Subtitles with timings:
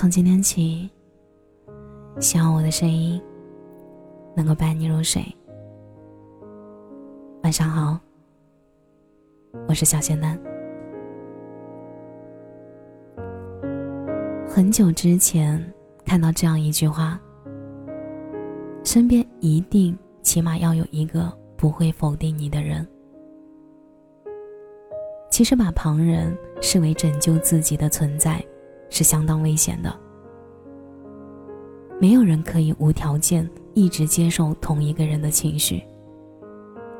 [0.00, 0.88] 从今天起，
[2.20, 3.20] 希望我的声音
[4.34, 5.22] 能够伴你入睡。
[7.42, 8.00] 晚上好，
[9.68, 10.40] 我是小仙丹。
[14.48, 15.62] 很久之前
[16.06, 17.20] 看到这样一句话：
[18.82, 22.88] 身边一定起码要有一个不会否定你的人。
[25.30, 28.42] 其实把旁人视为拯救自己的存在，
[28.90, 29.98] 是相当危险的。
[31.98, 35.82] 没有人可以无条件一直接受同一个人的情绪。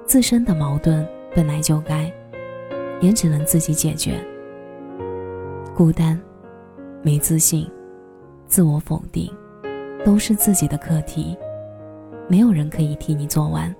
[0.06, 2.12] 自身的矛盾本来就该，
[3.00, 4.24] 也只能自己解决。
[5.74, 6.20] 孤单、
[7.02, 7.70] 没自信、
[8.46, 9.32] 自我否定，
[10.04, 11.36] 都是自己的课题，
[12.28, 13.74] 没有人可以替你做完。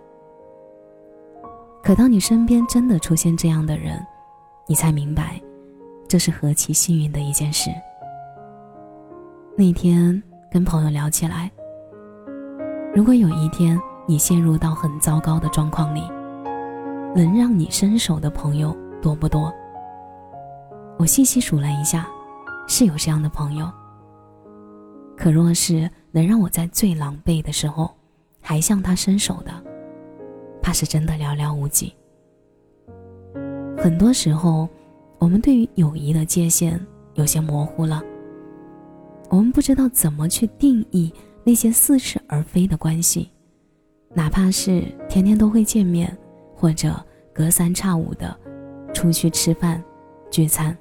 [1.83, 4.01] 可当你身边真的出现这样的人，
[4.67, 5.41] 你才明白，
[6.07, 7.71] 这是何其幸运的一件事。
[9.57, 10.21] 那天
[10.51, 11.51] 跟朋友聊起来，
[12.95, 16.03] 如果有一天你陷入到很糟糕的状况里，
[17.15, 19.53] 能让你伸手的朋友多不多？
[20.99, 22.09] 我细细数了一下，
[22.67, 23.71] 是有这样的朋友。
[25.17, 27.91] 可若是能让我在最狼狈的时候
[28.41, 29.53] 还向他伸手的，
[30.63, 31.95] 怕是真的寥寥无几。
[33.77, 34.67] 很多时候，
[35.19, 36.81] 我们对于友谊的界限
[37.15, 38.03] 有些模糊了。
[39.31, 41.11] 我们不知道怎么去定义
[41.45, 43.31] 那些似是而非的关系，
[44.13, 46.15] 哪怕是天天都会见面，
[46.55, 46.95] 或者
[47.33, 48.37] 隔三差五的
[48.93, 49.83] 出去吃饭、
[50.31, 50.77] 聚餐，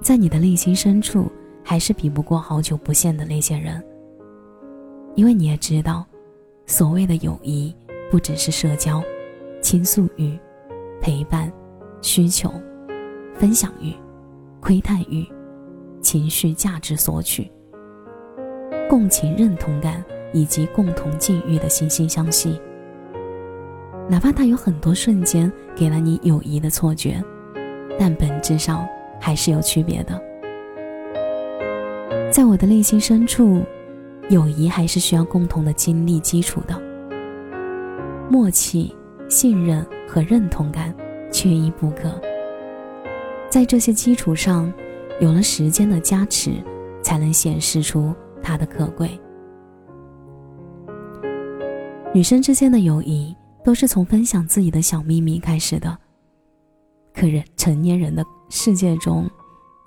[0.00, 1.30] 在你的内心深处，
[1.62, 3.84] 还是比不过好久不见的那些人。
[5.16, 6.06] 因为你也知道，
[6.64, 7.74] 所谓的友谊，
[8.10, 9.02] 不只是社交、
[9.60, 10.38] 倾诉欲、
[11.02, 11.52] 陪伴。
[12.02, 12.52] 需求、
[13.34, 13.92] 分享欲、
[14.60, 15.26] 窥探欲、
[16.06, 17.50] 情绪价值索取、
[18.88, 22.60] 共情认同感以及共同境遇的惺惺相惜。
[24.08, 27.20] 哪怕他有很多瞬间给了你友谊的错觉，
[27.98, 28.86] 但本质上
[29.20, 30.22] 还是有区别的。
[32.30, 33.64] 在我的内心深处，
[34.28, 36.80] 友谊还是需要共同的经历基础的，
[38.30, 38.94] 默契、
[39.28, 40.94] 信任和认同感。
[41.32, 42.08] 缺一不可。
[43.50, 44.72] 在这些基础上，
[45.18, 46.62] 有了时间的加持，
[47.02, 49.18] 才能显示出它的可贵。
[52.12, 53.34] 女生之间的友谊
[53.64, 55.96] 都是从分享自己的小秘密开始的。
[57.14, 59.28] 可人成年人的世界中，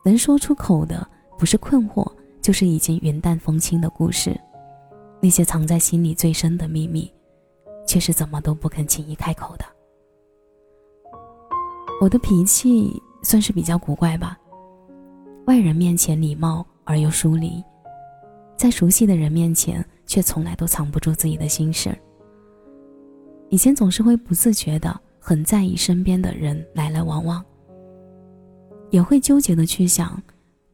[0.03, 1.07] 能说出口的
[1.37, 4.35] 不是困惑，就是已经云淡风轻的故事。
[5.21, 7.11] 那些藏在心里最深的秘密，
[7.85, 9.65] 却是怎么都不肯轻易开口的。
[12.01, 14.39] 我的脾气算是比较古怪吧，
[15.49, 17.63] 外人面前礼貌而又疏离，
[18.55, 21.97] 在熟悉的人面前却从来都藏不住自己的心事。
[23.49, 27.43] 以前总是会不自觉的很在意身边的人来来往往，
[28.91, 30.21] 也会纠结的去想，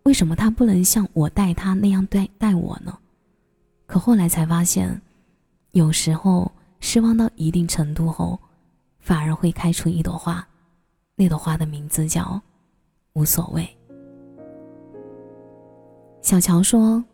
[0.03, 2.99] 为什么他不能像我待他那样待待我呢？
[3.85, 5.01] 可后来才发现，
[5.71, 8.37] 有时候失望到一定程度后，
[8.99, 10.45] 反而会开出一朵花。
[11.15, 12.41] 那朵花的名字叫
[13.15, 13.65] “无所谓”。
[16.25, 17.05] 小乔说：“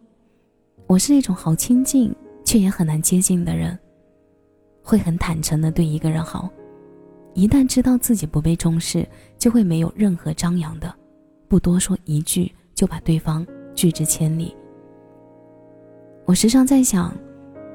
[0.88, 3.78] 我是那种好亲近却也很难接近的人，
[4.82, 6.50] 会很坦诚的对一个人好，
[7.34, 9.06] 一旦知道自己不被重视，
[9.38, 10.96] 就会没有任何张扬的，
[11.50, 13.46] 不多说一句就把对方
[13.76, 14.56] 拒之千里。”
[16.24, 17.14] 我时常在想，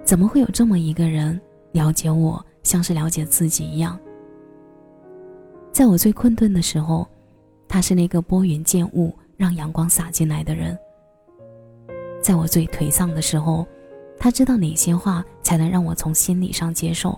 [0.02, 1.38] 怎么会有这么一个人
[1.72, 4.00] 了解我，像是了解自己一样？
[5.70, 7.06] 在我最困顿的时候，
[7.68, 10.74] 他是那个拨云见雾、让阳光洒进来的人。
[12.26, 13.64] 在我最颓丧的时候，
[14.18, 17.16] 他知道哪些话才能让我从心理上接受。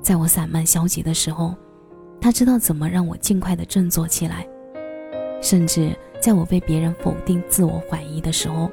[0.00, 1.52] 在我散漫消极的时候，
[2.20, 4.46] 他知道怎么让我尽快的振作起来。
[5.40, 5.90] 甚至
[6.20, 8.70] 在我被别人否定、自我怀疑的时候，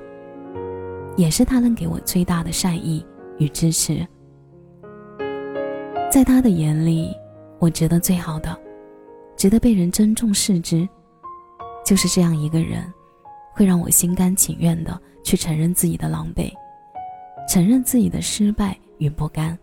[1.18, 3.04] 也是他能给我最大的善意
[3.40, 4.08] 与支持。
[6.12, 7.12] 在他的眼里。
[7.58, 8.56] 我值得最好的，
[9.36, 10.88] 值得被人珍重视之，
[11.84, 12.82] 就是这样一个人，
[13.54, 16.52] 会让我心甘情愿的去承认自己的狼狈，
[17.48, 19.58] 承认自己的失败与不甘，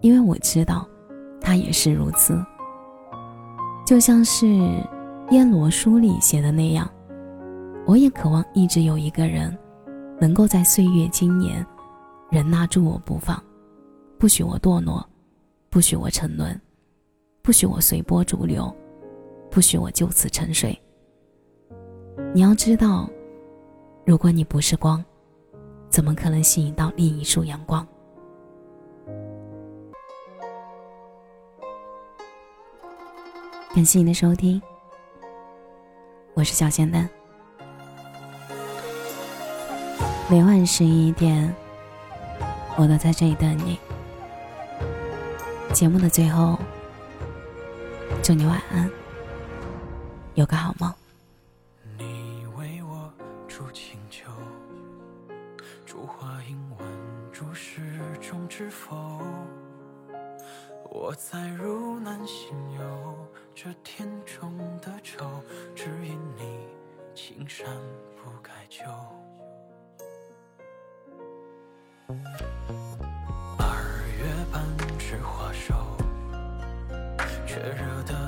[0.00, 0.88] 因为我知道，
[1.40, 2.44] 他也是如此。
[3.86, 4.46] 就像是
[5.30, 6.90] 《燕罗书》里写的那样，
[7.86, 9.56] 我也渴望一直有一个人，
[10.20, 11.64] 能够在岁月经年，
[12.30, 13.40] 仍拉住我不放，
[14.18, 15.08] 不许我堕落，
[15.70, 16.60] 不许我沉沦。
[17.42, 18.74] 不许我随波逐流，
[19.52, 20.76] 不许我就此沉睡。
[22.36, 23.08] 你要知道，
[24.04, 25.02] 如果你不是光，
[25.88, 27.88] 怎么可能吸引到另一束阳光？
[33.74, 34.60] 感谢你的收听，
[36.34, 37.08] 我是小仙丹。
[40.28, 41.50] 每晚十一点，
[42.76, 43.78] 我都在这里等你。
[45.72, 46.58] 节目的最后，
[48.22, 48.90] 祝你晚安，
[50.34, 50.92] 有个好梦。
[58.28, 59.20] 中知否？
[60.90, 63.14] 我在汝南行游，
[63.54, 65.24] 这天中的愁，
[65.76, 66.66] 只因你
[67.14, 67.68] 青山
[68.16, 68.82] 不改旧。
[73.58, 73.78] 二
[74.18, 74.60] 月半
[74.98, 75.96] 枝花瘦，
[77.46, 78.25] 却惹得